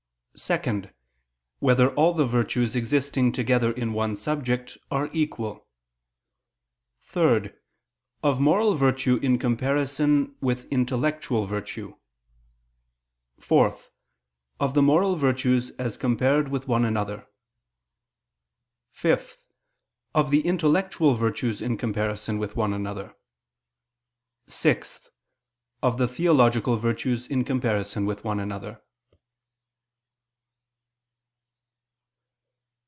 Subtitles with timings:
[0.37, 0.89] (2)
[1.59, 5.67] Whether all the virtues existing together in one subject are equal?
[7.01, 7.51] (3)
[8.23, 11.95] Of moral virtue in comparison with intellectual virtue;
[13.39, 13.77] (4)
[14.59, 17.27] Of the moral virtues as compared with one another;
[18.93, 19.37] (5)
[20.15, 23.15] Of the intellectual virtues in comparison with one another;
[24.47, 25.09] (6)
[25.83, 28.81] Of the theological virtues in comparison with one another.